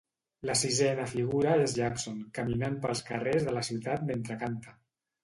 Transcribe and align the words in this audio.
La 0.49 0.53
sisena 0.59 1.03
figura 1.11 1.51
és 1.65 1.75
Jackson 1.79 2.23
caminant 2.37 2.79
pels 2.87 3.05
carrers 3.11 3.47
de 3.49 3.55
la 3.59 3.63
ciutat 3.69 4.07
mentre 4.09 4.39
canta. 4.47 4.75